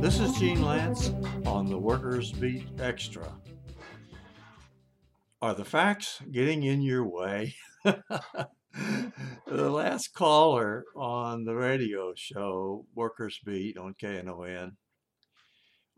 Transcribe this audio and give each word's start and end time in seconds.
This 0.00 0.20
is 0.20 0.38
Gene 0.38 0.58
Lantz 0.58 1.10
on 1.46 1.68
the 1.68 1.76
Workers 1.76 2.32
Beat 2.32 2.66
Extra. 2.78 3.30
Are 5.42 5.54
the 5.54 5.64
facts 5.66 6.22
getting 6.32 6.62
in 6.62 6.80
your 6.80 7.06
way? 7.06 7.54
the 7.84 8.50
last 9.46 10.14
caller 10.14 10.84
on 10.96 11.44
the 11.44 11.54
radio 11.54 12.14
show, 12.16 12.86
Workers 12.94 13.38
Beat 13.44 13.76
on 13.76 13.94
KNON, 14.02 14.76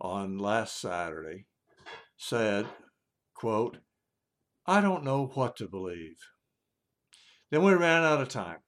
on 0.00 0.38
last 0.38 0.80
Saturday 0.80 1.46
said, 2.16 2.66
quote, 3.34 3.78
I 4.70 4.80
don't 4.80 5.02
know 5.02 5.32
what 5.34 5.56
to 5.56 5.66
believe. 5.66 6.14
Then 7.50 7.64
we 7.64 7.74
ran 7.74 8.04
out 8.04 8.20
of 8.20 8.28
time. 8.28 8.58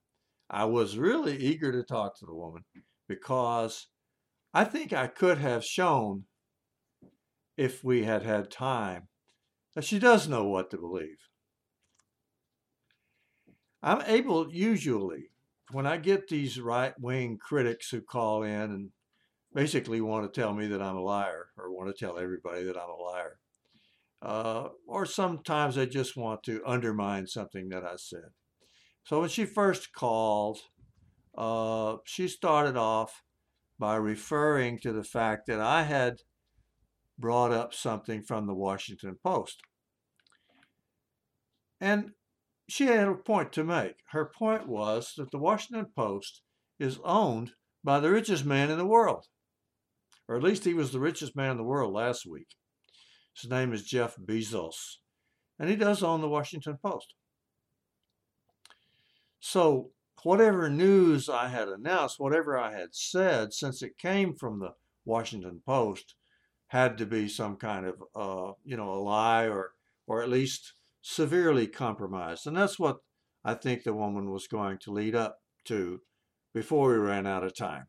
I 0.50 0.64
was 0.64 0.98
really 0.98 1.36
eager 1.36 1.70
to 1.70 1.84
talk 1.84 2.18
to 2.18 2.26
the 2.26 2.34
woman 2.34 2.64
because 3.08 3.86
I 4.52 4.64
think 4.64 4.92
I 4.92 5.06
could 5.06 5.38
have 5.38 5.64
shown, 5.64 6.24
if 7.56 7.84
we 7.84 8.02
had 8.02 8.24
had 8.24 8.50
time, 8.50 9.06
that 9.76 9.84
she 9.84 10.00
does 10.00 10.26
know 10.26 10.42
what 10.48 10.72
to 10.72 10.76
believe. 10.76 11.18
I'm 13.80 14.02
able, 14.04 14.52
usually, 14.52 15.30
when 15.70 15.86
I 15.86 15.98
get 15.98 16.26
these 16.26 16.60
right 16.60 16.98
wing 16.98 17.38
critics 17.40 17.90
who 17.90 18.00
call 18.00 18.42
in 18.42 18.72
and 18.72 18.90
basically 19.54 20.00
want 20.00 20.34
to 20.34 20.40
tell 20.40 20.52
me 20.52 20.66
that 20.66 20.82
I'm 20.82 20.96
a 20.96 21.00
liar 21.00 21.50
or 21.56 21.70
want 21.70 21.94
to 21.94 22.04
tell 22.04 22.18
everybody 22.18 22.64
that 22.64 22.76
I'm 22.76 22.90
a 22.90 23.00
liar, 23.00 23.38
uh, 24.22 24.68
or 24.86 25.04
sometimes 25.04 25.74
they 25.74 25.86
just 25.86 26.16
want 26.16 26.42
to 26.44 26.62
undermine 26.64 27.26
something 27.26 27.68
that 27.70 27.84
I 27.84 27.96
said. 27.96 28.30
So 29.04 29.20
when 29.20 29.28
she 29.28 29.44
first 29.44 29.92
called, 29.92 30.60
uh, 31.36 31.96
she 32.04 32.28
started 32.28 32.76
off 32.76 33.22
by 33.78 33.96
referring 33.96 34.78
to 34.78 34.92
the 34.92 35.02
fact 35.02 35.46
that 35.48 35.60
I 35.60 35.82
had 35.82 36.18
brought 37.18 37.50
up 37.50 37.74
something 37.74 38.22
from 38.22 38.46
the 38.46 38.54
Washington 38.54 39.16
Post. 39.24 39.60
And 41.80 42.12
she 42.68 42.86
had 42.86 43.08
a 43.08 43.14
point 43.14 43.52
to 43.54 43.64
make. 43.64 43.96
Her 44.10 44.24
point 44.24 44.68
was 44.68 45.14
that 45.16 45.32
the 45.32 45.38
Washington 45.38 45.86
Post 45.96 46.42
is 46.78 47.00
owned 47.04 47.52
by 47.82 47.98
the 47.98 48.10
richest 48.10 48.44
man 48.44 48.70
in 48.70 48.78
the 48.78 48.86
world, 48.86 49.26
or 50.28 50.36
at 50.36 50.44
least 50.44 50.64
he 50.64 50.74
was 50.74 50.92
the 50.92 51.00
richest 51.00 51.34
man 51.34 51.50
in 51.50 51.56
the 51.56 51.64
world 51.64 51.92
last 51.92 52.24
week. 52.24 52.46
His 53.34 53.50
name 53.50 53.72
is 53.72 53.84
Jeff 53.84 54.16
Bezos, 54.16 54.96
and 55.58 55.68
he 55.68 55.76
does 55.76 56.02
own 56.02 56.20
the 56.20 56.28
Washington 56.28 56.78
Post. 56.82 57.14
So 59.40 59.90
whatever 60.22 60.70
news 60.70 61.28
I 61.28 61.48
had 61.48 61.68
announced, 61.68 62.20
whatever 62.20 62.58
I 62.58 62.72
had 62.72 62.94
said, 62.94 63.52
since 63.52 63.82
it 63.82 63.98
came 63.98 64.34
from 64.34 64.60
the 64.60 64.74
Washington 65.04 65.62
Post, 65.66 66.14
had 66.68 66.96
to 66.98 67.06
be 67.06 67.28
some 67.28 67.56
kind 67.56 67.86
of, 67.86 68.02
uh, 68.14 68.52
you 68.64 68.76
know, 68.76 68.90
a 68.90 69.00
lie 69.00 69.48
or, 69.48 69.72
or 70.06 70.22
at 70.22 70.28
least 70.28 70.74
severely 71.02 71.66
compromised. 71.66 72.46
And 72.46 72.56
that's 72.56 72.78
what 72.78 72.98
I 73.44 73.54
think 73.54 73.82
the 73.82 73.92
woman 73.92 74.30
was 74.30 74.46
going 74.46 74.78
to 74.78 74.92
lead 74.92 75.14
up 75.14 75.40
to 75.64 76.00
before 76.54 76.90
we 76.90 76.96
ran 76.96 77.26
out 77.26 77.44
of 77.44 77.56
time. 77.56 77.86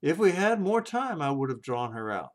If 0.00 0.18
we 0.18 0.32
had 0.32 0.60
more 0.60 0.80
time, 0.80 1.20
I 1.20 1.30
would 1.30 1.50
have 1.50 1.62
drawn 1.62 1.92
her 1.92 2.10
out. 2.10 2.30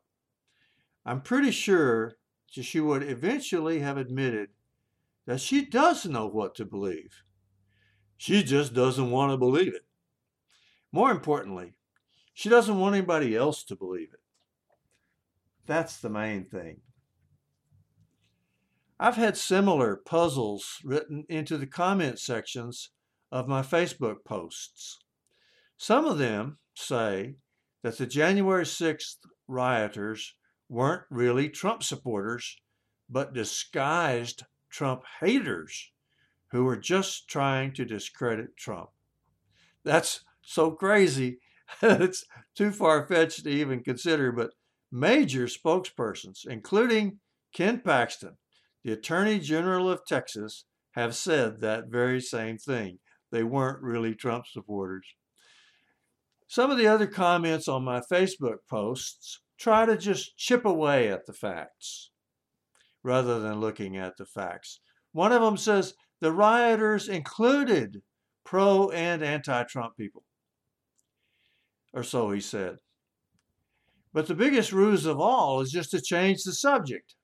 I'm 1.06 1.20
pretty 1.20 1.52
sure 1.52 2.16
that 2.56 2.64
she 2.64 2.80
would 2.80 3.04
eventually 3.04 3.78
have 3.78 3.96
admitted 3.96 4.48
that 5.24 5.40
she 5.40 5.64
does 5.64 6.04
know 6.04 6.26
what 6.26 6.56
to 6.56 6.64
believe. 6.64 7.22
She 8.16 8.42
just 8.42 8.74
doesn't 8.74 9.12
want 9.12 9.30
to 9.30 9.36
believe 9.36 9.72
it. 9.72 9.86
More 10.90 11.12
importantly, 11.12 11.74
she 12.34 12.48
doesn't 12.48 12.78
want 12.78 12.96
anybody 12.96 13.36
else 13.36 13.62
to 13.64 13.76
believe 13.76 14.08
it. 14.12 14.20
That's 15.64 15.98
the 15.98 16.10
main 16.10 16.44
thing. 16.44 16.80
I've 18.98 19.16
had 19.16 19.36
similar 19.36 19.94
puzzles 19.94 20.80
written 20.82 21.24
into 21.28 21.56
the 21.56 21.66
comment 21.66 22.18
sections 22.18 22.90
of 23.30 23.46
my 23.46 23.62
Facebook 23.62 24.24
posts. 24.24 24.98
Some 25.76 26.06
of 26.06 26.18
them 26.18 26.58
say 26.74 27.36
that 27.82 27.98
the 27.98 28.06
January 28.06 28.64
6th 28.64 29.18
rioters 29.46 30.34
weren't 30.68 31.02
really 31.10 31.48
Trump 31.48 31.82
supporters, 31.82 32.56
but 33.08 33.34
disguised 33.34 34.44
Trump 34.70 35.02
haters 35.20 35.90
who 36.50 36.64
were 36.64 36.76
just 36.76 37.28
trying 37.28 37.72
to 37.72 37.84
discredit 37.84 38.56
Trump. 38.56 38.90
That's 39.84 40.20
so 40.42 40.70
crazy. 40.70 41.38
it's 41.82 42.24
too 42.54 42.70
far 42.70 43.06
fetched 43.06 43.44
to 43.44 43.50
even 43.50 43.82
consider, 43.82 44.32
but 44.32 44.50
major 44.90 45.46
spokespersons, 45.46 46.46
including 46.46 47.18
Ken 47.52 47.80
Paxton, 47.80 48.36
the 48.84 48.92
Attorney 48.92 49.38
General 49.38 49.90
of 49.90 50.04
Texas, 50.06 50.64
have 50.92 51.14
said 51.14 51.60
that 51.60 51.88
very 51.88 52.20
same 52.20 52.58
thing. 52.58 52.98
They 53.30 53.42
weren't 53.42 53.82
really 53.82 54.14
Trump 54.14 54.46
supporters. 54.46 55.06
Some 56.48 56.70
of 56.70 56.78
the 56.78 56.86
other 56.86 57.06
comments 57.06 57.66
on 57.66 57.84
my 57.84 58.00
Facebook 58.00 58.58
posts 58.70 59.40
try 59.58 59.86
to 59.86 59.96
just 59.96 60.36
chip 60.36 60.64
away 60.64 61.08
at 61.08 61.26
the 61.26 61.32
facts 61.32 62.10
rather 63.02 63.38
than 63.38 63.60
looking 63.60 63.96
at 63.96 64.16
the 64.16 64.26
facts. 64.26 64.80
One 65.12 65.32
of 65.32 65.40
them 65.40 65.56
says, 65.56 65.94
the 66.20 66.32
rioters 66.32 67.08
included 67.08 68.02
pro 68.44 68.90
and 68.90 69.22
anti 69.22 69.64
Trump 69.64 69.96
people. 69.96 70.24
Or 71.92 72.02
so 72.02 72.30
he 72.30 72.40
said. 72.40 72.76
But 74.12 74.26
the 74.26 74.34
biggest 74.34 74.72
ruse 74.72 75.04
of 75.04 75.20
all 75.20 75.60
is 75.60 75.70
just 75.70 75.90
to 75.90 76.00
change 76.00 76.42
the 76.42 76.52
subject. 76.52 77.14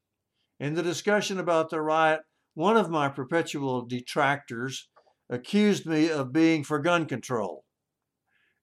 In 0.61 0.75
the 0.75 0.83
discussion 0.83 1.39
about 1.39 1.71
the 1.71 1.81
riot, 1.81 2.21
one 2.55 2.77
of 2.77 2.91
my 2.91 3.09
perpetual 3.09 3.83
detractors 3.83 4.89
accused 5.31 5.87
me 5.87 6.11
of 6.11 6.33
being 6.33 6.63
for 6.63 6.79
gun 6.79 7.07
control, 7.07 7.65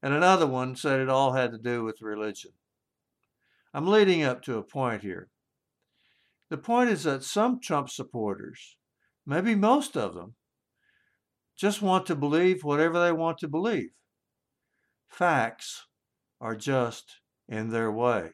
and 0.02 0.14
another 0.14 0.46
one 0.46 0.76
said 0.76 1.00
it 1.00 1.10
all 1.10 1.34
had 1.34 1.52
to 1.52 1.58
do 1.58 1.84
with 1.84 2.02
religion. 2.02 2.52
I'm 3.74 3.88
leading 3.88 4.24
up 4.24 4.42
to 4.44 4.58
a 4.58 4.64
point 4.64 5.02
here. 5.02 5.30
The 6.50 6.58
point 6.58 6.90
is 6.90 7.04
that 7.04 7.24
some 7.24 7.60
Trump 7.62 7.90
supporters 7.90 8.78
maybe 9.30 9.54
most 9.54 9.96
of 9.96 10.16
them, 10.16 10.34
just 11.56 11.84
want 11.84 12.08
to 12.08 12.16
believe 12.16 12.64
whatever 12.64 13.00
they 13.00 13.12
want 13.12 13.38
to 13.38 13.48
believe. 13.48 13.92
Facts 15.08 15.86
are 16.42 16.56
just 16.56 17.20
in 17.48 17.70
their 17.70 17.92
way. 17.92 18.32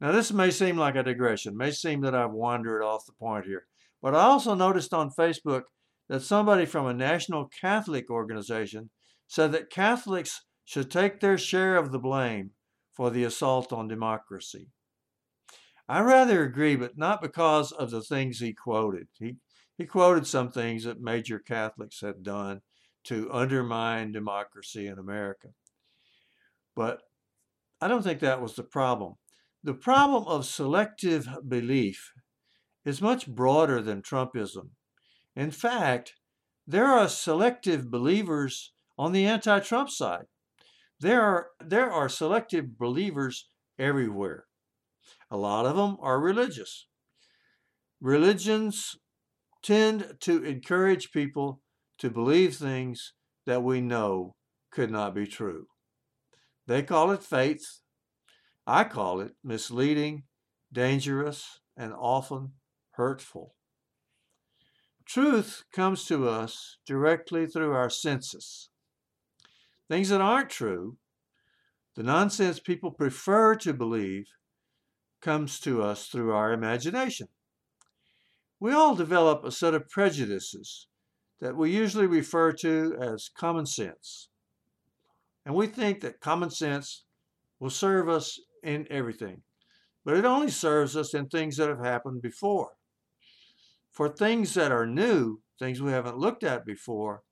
Now, 0.00 0.12
this 0.12 0.32
may 0.32 0.50
seem 0.50 0.76
like 0.76 0.96
a 0.96 1.02
digression, 1.02 1.56
may 1.56 1.70
seem 1.70 2.02
that 2.02 2.14
I've 2.14 2.32
wandered 2.32 2.82
off 2.82 3.06
the 3.06 3.12
point 3.12 3.46
here, 3.46 3.64
but 4.02 4.14
I 4.14 4.20
also 4.20 4.54
noticed 4.54 4.92
on 4.92 5.10
Facebook 5.18 5.62
that 6.08 6.22
somebody 6.22 6.66
from 6.66 6.86
a 6.86 6.94
national 6.94 7.48
Catholic 7.60 8.10
organization 8.10 8.90
said 9.26 9.52
that 9.52 9.70
Catholics 9.70 10.42
should 10.64 10.90
take 10.90 11.20
their 11.20 11.38
share 11.38 11.76
of 11.76 11.90
the 11.90 11.98
blame 11.98 12.50
for 12.98 13.10
the 13.10 13.22
assault 13.22 13.72
on 13.72 13.86
democracy. 13.86 14.66
I 15.88 16.00
rather 16.00 16.42
agree, 16.42 16.74
but 16.74 16.98
not 16.98 17.22
because 17.22 17.70
of 17.70 17.92
the 17.92 18.02
things 18.02 18.40
he 18.40 18.52
quoted. 18.52 19.06
He, 19.20 19.36
he 19.78 19.86
quoted 19.86 20.26
some 20.26 20.50
things 20.50 20.82
that 20.82 21.00
major 21.00 21.38
Catholics 21.38 22.00
had 22.00 22.24
done 22.24 22.60
to 23.04 23.32
undermine 23.32 24.10
democracy 24.10 24.88
in 24.88 24.98
America. 24.98 25.50
But 26.74 27.02
I 27.80 27.86
don't 27.86 28.02
think 28.02 28.18
that 28.18 28.42
was 28.42 28.56
the 28.56 28.64
problem. 28.64 29.14
The 29.62 29.74
problem 29.74 30.24
of 30.26 30.44
selective 30.44 31.28
belief 31.46 32.12
is 32.84 33.00
much 33.00 33.28
broader 33.28 33.80
than 33.80 34.02
Trumpism. 34.02 34.70
In 35.36 35.52
fact, 35.52 36.14
there 36.66 36.86
are 36.86 37.08
selective 37.08 37.92
believers 37.92 38.72
on 38.98 39.12
the 39.12 39.24
anti 39.24 39.60
Trump 39.60 39.88
side. 39.88 40.26
There 41.00 41.22
are, 41.22 41.48
there 41.60 41.90
are 41.90 42.08
selective 42.08 42.78
believers 42.78 43.48
everywhere. 43.78 44.46
A 45.30 45.36
lot 45.36 45.66
of 45.66 45.76
them 45.76 45.96
are 46.00 46.20
religious. 46.20 46.86
Religions 48.00 48.96
tend 49.62 50.16
to 50.20 50.44
encourage 50.44 51.12
people 51.12 51.62
to 51.98 52.10
believe 52.10 52.56
things 52.56 53.12
that 53.46 53.62
we 53.62 53.80
know 53.80 54.34
could 54.70 54.90
not 54.90 55.14
be 55.14 55.26
true. 55.26 55.66
They 56.66 56.82
call 56.82 57.10
it 57.12 57.22
faith. 57.22 57.80
I 58.66 58.84
call 58.84 59.20
it 59.20 59.32
misleading, 59.42 60.24
dangerous, 60.72 61.60
and 61.76 61.92
often 61.92 62.52
hurtful. 62.92 63.54
Truth 65.06 65.64
comes 65.72 66.04
to 66.06 66.28
us 66.28 66.76
directly 66.84 67.46
through 67.46 67.72
our 67.72 67.88
senses. 67.88 68.68
Things 69.88 70.10
that 70.10 70.20
aren't 70.20 70.50
true, 70.50 70.98
the 71.96 72.02
nonsense 72.02 72.60
people 72.60 72.90
prefer 72.90 73.54
to 73.56 73.72
believe, 73.72 74.26
comes 75.20 75.58
to 75.60 75.82
us 75.82 76.06
through 76.06 76.32
our 76.32 76.52
imagination. 76.52 77.28
We 78.60 78.72
all 78.72 78.94
develop 78.94 79.44
a 79.44 79.50
set 79.50 79.74
of 79.74 79.88
prejudices 79.88 80.88
that 81.40 81.56
we 81.56 81.70
usually 81.70 82.06
refer 82.06 82.52
to 82.52 82.96
as 83.00 83.30
common 83.34 83.66
sense. 83.66 84.28
And 85.46 85.54
we 85.54 85.66
think 85.66 86.00
that 86.00 86.20
common 86.20 86.50
sense 86.50 87.04
will 87.58 87.70
serve 87.70 88.08
us 88.08 88.38
in 88.62 88.86
everything, 88.90 89.42
but 90.04 90.16
it 90.16 90.24
only 90.24 90.50
serves 90.50 90.96
us 90.96 91.14
in 91.14 91.28
things 91.28 91.56
that 91.56 91.68
have 91.68 91.84
happened 91.84 92.22
before. 92.22 92.72
For 93.90 94.08
things 94.08 94.54
that 94.54 94.70
are 94.70 94.86
new, 94.86 95.40
things 95.58 95.80
we 95.80 95.92
haven't 95.92 96.18
looked 96.18 96.44
at 96.44 96.66
before, 96.66 97.22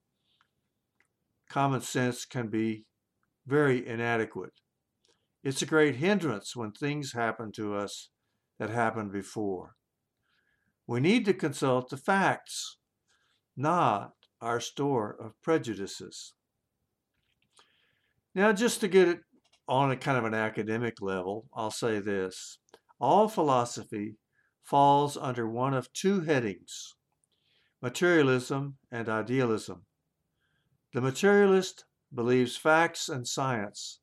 common 1.48 1.80
sense 1.80 2.24
can 2.24 2.48
be 2.48 2.84
very 3.46 3.86
inadequate. 3.86 4.52
It's 5.42 5.62
a 5.62 5.66
great 5.66 5.96
hindrance 5.96 6.56
when 6.56 6.72
things 6.72 7.12
happen 7.12 7.52
to 7.52 7.74
us 7.74 8.10
that 8.58 8.70
happened 8.70 9.12
before. 9.12 9.76
We 10.86 11.00
need 11.00 11.24
to 11.26 11.34
consult 11.34 11.90
the 11.90 11.96
facts, 11.96 12.78
not 13.56 14.12
our 14.40 14.60
store 14.60 15.16
of 15.20 15.40
prejudices. 15.42 16.34
Now, 18.34 18.52
just 18.52 18.80
to 18.80 18.88
get 18.88 19.08
it 19.08 19.20
on 19.68 19.90
a 19.90 19.96
kind 19.96 20.18
of 20.18 20.24
an 20.24 20.34
academic 20.34 21.00
level, 21.00 21.46
I'll 21.54 21.70
say 21.70 22.00
this. 22.00 22.58
All 23.00 23.28
philosophy 23.28 24.16
falls 24.62 25.16
under 25.16 25.48
one 25.48 25.74
of 25.74 25.92
two 25.92 26.20
headings 26.20 26.94
materialism 27.82 28.76
and 28.90 29.08
idealism. 29.08 29.84
The 30.96 31.02
materialist 31.02 31.84
believes 32.14 32.56
facts 32.56 33.10
and 33.10 33.28
science. 33.28 34.00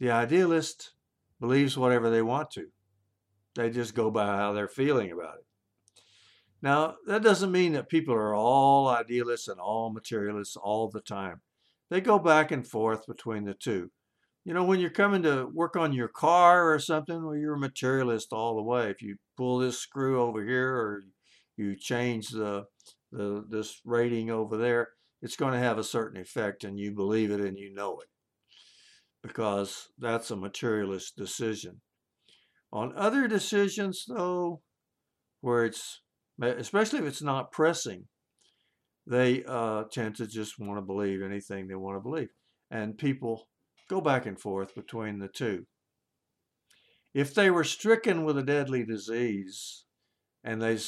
The 0.00 0.10
idealist 0.10 0.92
believes 1.38 1.76
whatever 1.76 2.08
they 2.08 2.22
want 2.22 2.50
to. 2.52 2.68
They 3.54 3.68
just 3.68 3.94
go 3.94 4.10
by 4.10 4.24
how 4.24 4.54
they're 4.54 4.68
feeling 4.68 5.12
about 5.12 5.34
it. 5.34 5.44
Now, 6.62 6.94
that 7.06 7.22
doesn't 7.22 7.52
mean 7.52 7.74
that 7.74 7.90
people 7.90 8.14
are 8.14 8.34
all 8.34 8.88
idealists 8.88 9.48
and 9.48 9.60
all 9.60 9.92
materialists 9.92 10.56
all 10.56 10.88
the 10.88 11.02
time. 11.02 11.42
They 11.90 12.00
go 12.00 12.18
back 12.18 12.52
and 12.52 12.66
forth 12.66 13.06
between 13.06 13.44
the 13.44 13.52
two. 13.52 13.90
You 14.46 14.54
know, 14.54 14.64
when 14.64 14.80
you're 14.80 14.88
coming 14.88 15.22
to 15.24 15.50
work 15.52 15.76
on 15.76 15.92
your 15.92 16.08
car 16.08 16.72
or 16.72 16.78
something, 16.78 17.22
well, 17.22 17.36
you're 17.36 17.56
a 17.56 17.58
materialist 17.58 18.32
all 18.32 18.56
the 18.56 18.62
way. 18.62 18.88
If 18.88 19.02
you 19.02 19.18
pull 19.36 19.58
this 19.58 19.78
screw 19.78 20.22
over 20.22 20.42
here 20.42 20.74
or 20.74 21.02
you 21.58 21.76
change 21.76 22.30
the, 22.30 22.64
the 23.12 23.44
this 23.50 23.82
rating 23.84 24.30
over 24.30 24.56
there, 24.56 24.88
it's 25.22 25.36
going 25.36 25.52
to 25.52 25.58
have 25.58 25.78
a 25.78 25.84
certain 25.84 26.20
effect 26.20 26.64
and 26.64 26.78
you 26.78 26.92
believe 26.92 27.30
it 27.30 27.40
and 27.40 27.58
you 27.58 27.72
know 27.74 27.98
it 27.98 28.08
because 29.22 29.88
that's 29.98 30.30
a 30.30 30.36
materialist 30.36 31.16
decision. 31.16 31.80
On 32.72 32.92
other 32.96 33.26
decisions, 33.26 34.04
though, 34.06 34.60
where 35.40 35.64
it's 35.64 36.02
especially 36.40 37.00
if 37.00 37.06
it's 37.06 37.22
not 37.22 37.50
pressing, 37.50 38.04
they 39.06 39.42
uh, 39.48 39.84
tend 39.90 40.16
to 40.16 40.26
just 40.26 40.58
want 40.58 40.76
to 40.76 40.82
believe 40.82 41.22
anything 41.22 41.66
they 41.66 41.74
want 41.74 41.96
to 41.96 42.00
believe. 42.00 42.28
And 42.70 42.98
people 42.98 43.48
go 43.88 44.00
back 44.00 44.26
and 44.26 44.38
forth 44.38 44.74
between 44.74 45.18
the 45.18 45.28
two. 45.28 45.66
If 47.14 47.34
they 47.34 47.50
were 47.50 47.64
stricken 47.64 48.24
with 48.24 48.36
a 48.36 48.42
deadly 48.42 48.84
disease 48.84 49.84
and 50.44 50.60
they 50.60 50.78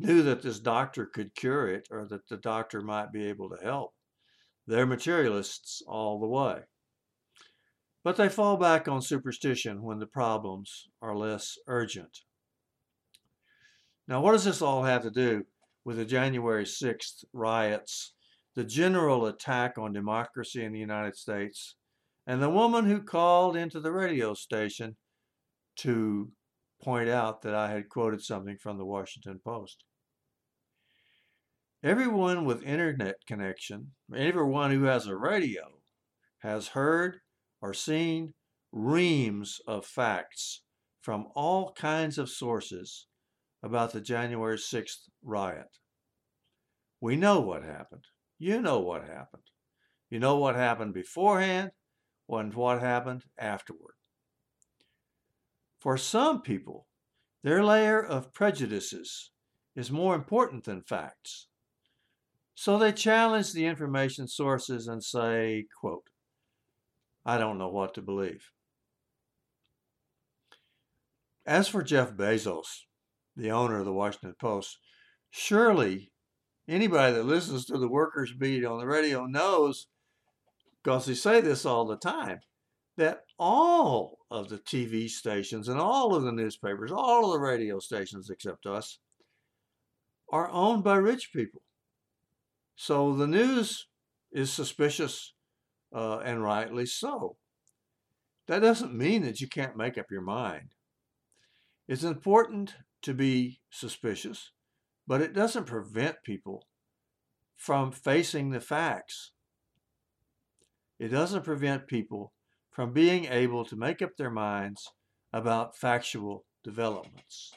knew 0.00 0.22
that 0.22 0.42
this 0.42 0.58
doctor 0.58 1.06
could 1.06 1.34
cure 1.34 1.68
it 1.68 1.88
or 1.90 2.06
that 2.06 2.28
the 2.28 2.36
doctor 2.36 2.80
might 2.80 3.12
be 3.12 3.26
able 3.26 3.48
to 3.50 3.62
help, 3.62 3.94
they're 4.66 4.86
materialists 4.86 5.82
all 5.86 6.18
the 6.18 6.26
way. 6.26 6.60
But 8.02 8.16
they 8.16 8.28
fall 8.28 8.56
back 8.56 8.88
on 8.88 9.02
superstition 9.02 9.82
when 9.82 9.98
the 9.98 10.06
problems 10.06 10.88
are 11.02 11.14
less 11.14 11.58
urgent. 11.66 12.20
Now, 14.08 14.22
what 14.22 14.32
does 14.32 14.44
this 14.44 14.62
all 14.62 14.84
have 14.84 15.02
to 15.02 15.10
do 15.10 15.44
with 15.84 15.96
the 15.96 16.04
January 16.04 16.64
6th 16.64 17.24
riots, 17.32 18.14
the 18.54 18.64
general 18.64 19.26
attack 19.26 19.76
on 19.78 19.92
democracy 19.92 20.64
in 20.64 20.72
the 20.72 20.78
United 20.78 21.16
States, 21.16 21.76
and 22.26 22.42
the 22.42 22.50
woman 22.50 22.86
who 22.86 23.02
called 23.02 23.56
into 23.56 23.80
the 23.80 23.92
radio 23.92 24.34
station 24.34 24.96
to 25.76 26.30
point 26.82 27.08
out 27.08 27.42
that 27.42 27.54
I 27.54 27.70
had 27.70 27.88
quoted 27.88 28.22
something 28.22 28.56
from 28.56 28.78
the 28.78 28.84
Washington 28.84 29.40
Post? 29.44 29.84
Everyone 31.82 32.44
with 32.44 32.62
internet 32.62 33.14
connection, 33.26 33.92
everyone 34.14 34.70
who 34.70 34.82
has 34.82 35.06
a 35.06 35.16
radio, 35.16 35.62
has 36.40 36.68
heard 36.68 37.20
or 37.62 37.72
seen 37.72 38.34
reams 38.70 39.62
of 39.66 39.86
facts 39.86 40.60
from 41.00 41.28
all 41.34 41.72
kinds 41.72 42.18
of 42.18 42.28
sources 42.28 43.06
about 43.62 43.94
the 43.94 44.00
January 44.02 44.58
6th 44.58 45.08
riot. 45.22 45.78
We 47.00 47.16
know 47.16 47.40
what 47.40 47.62
happened. 47.62 48.04
You 48.38 48.60
know 48.60 48.80
what 48.80 49.06
happened. 49.08 49.44
You 50.10 50.18
know 50.18 50.36
what 50.36 50.56
happened 50.56 50.92
beforehand 50.92 51.70
and 52.28 52.52
what 52.52 52.80
happened 52.80 53.24
afterward. 53.38 53.94
For 55.78 55.96
some 55.96 56.42
people, 56.42 56.88
their 57.42 57.64
layer 57.64 58.04
of 58.04 58.34
prejudices 58.34 59.30
is 59.74 59.90
more 59.90 60.14
important 60.14 60.64
than 60.64 60.82
facts. 60.82 61.46
So 62.54 62.78
they 62.78 62.92
challenge 62.92 63.52
the 63.52 63.66
information 63.66 64.28
sources 64.28 64.86
and 64.86 65.02
say, 65.02 65.66
quote, 65.80 66.10
I 67.24 67.38
don't 67.38 67.58
know 67.58 67.68
what 67.68 67.94
to 67.94 68.02
believe. 68.02 68.50
As 71.46 71.68
for 71.68 71.82
Jeff 71.82 72.12
Bezos, 72.12 72.82
the 73.36 73.50
owner 73.50 73.78
of 73.78 73.86
the 73.86 73.92
Washington 73.92 74.34
Post, 74.38 74.78
surely 75.30 76.12
anybody 76.68 77.14
that 77.14 77.24
listens 77.24 77.64
to 77.66 77.78
the 77.78 77.88
workers' 77.88 78.32
beat 78.32 78.64
on 78.64 78.78
the 78.78 78.86
radio 78.86 79.24
knows, 79.26 79.86
because 80.82 81.06
they 81.06 81.14
say 81.14 81.40
this 81.40 81.64
all 81.64 81.86
the 81.86 81.96
time, 81.96 82.40
that 82.96 83.24
all 83.38 84.18
of 84.30 84.48
the 84.48 84.58
TV 84.58 85.08
stations 85.08 85.68
and 85.68 85.80
all 85.80 86.14
of 86.14 86.22
the 86.22 86.32
newspapers, 86.32 86.92
all 86.92 87.26
of 87.26 87.32
the 87.32 87.38
radio 87.38 87.78
stations 87.78 88.28
except 88.28 88.66
us, 88.66 88.98
are 90.30 90.50
owned 90.50 90.84
by 90.84 90.96
rich 90.96 91.30
people. 91.32 91.62
So 92.82 93.12
the 93.12 93.26
news 93.26 93.88
is 94.32 94.50
suspicious, 94.50 95.34
uh, 95.94 96.20
and 96.20 96.42
rightly 96.42 96.86
so. 96.86 97.36
That 98.46 98.60
doesn't 98.60 98.94
mean 98.94 99.20
that 99.24 99.38
you 99.38 99.48
can't 99.48 99.76
make 99.76 99.98
up 99.98 100.10
your 100.10 100.22
mind. 100.22 100.70
It's 101.86 102.04
important 102.04 102.76
to 103.02 103.12
be 103.12 103.60
suspicious, 103.68 104.52
but 105.06 105.20
it 105.20 105.34
doesn't 105.34 105.66
prevent 105.66 106.22
people 106.24 106.64
from 107.54 107.92
facing 107.92 108.48
the 108.48 108.62
facts. 108.62 109.32
It 110.98 111.08
doesn't 111.08 111.44
prevent 111.44 111.86
people 111.86 112.32
from 112.70 112.94
being 112.94 113.26
able 113.26 113.66
to 113.66 113.76
make 113.76 114.00
up 114.00 114.16
their 114.16 114.30
minds 114.30 114.90
about 115.34 115.76
factual 115.76 116.46
developments. 116.64 117.52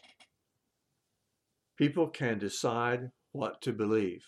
People 1.77 2.09
can 2.09 2.39
decide 2.39 3.12
what 3.31 3.62
to 3.62 3.71
believe. 3.71 4.25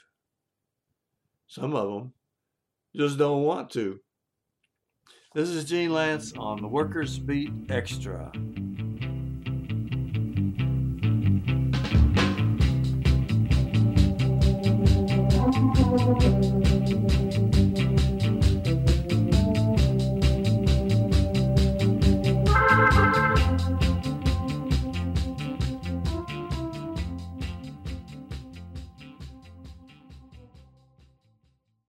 Some 1.47 1.75
of 1.75 1.87
them 1.87 2.13
just 2.95 3.17
don't 3.17 3.43
want 3.43 3.69
to. 3.71 3.99
This 5.33 5.49
is 5.49 5.65
Gene 5.65 5.91
Lantz 5.91 6.37
on 6.39 6.61
the 6.61 6.67
Workers 6.67 7.19
Beat 7.19 7.51
Extra. 7.69 8.31